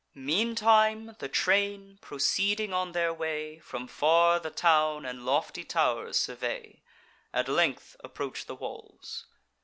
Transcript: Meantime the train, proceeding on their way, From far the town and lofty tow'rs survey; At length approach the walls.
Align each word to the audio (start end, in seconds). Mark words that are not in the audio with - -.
Meantime 0.15 1.15
the 1.19 1.29
train, 1.29 1.99
proceeding 2.01 2.73
on 2.73 2.91
their 2.93 3.13
way, 3.13 3.59
From 3.59 3.85
far 3.87 4.39
the 4.39 4.49
town 4.49 5.05
and 5.05 5.27
lofty 5.27 5.63
tow'rs 5.63 6.17
survey; 6.17 6.81
At 7.31 7.47
length 7.47 7.95
approach 8.03 8.47
the 8.47 8.55
walls. 8.55 9.27